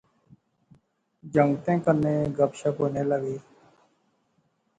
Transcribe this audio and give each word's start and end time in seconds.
جنگتیں 1.33 1.79
کنے 1.83 2.15
گپ 2.37 2.51
شپ 2.59 2.75
ہونے 2.81 3.03
لغی 3.11 3.37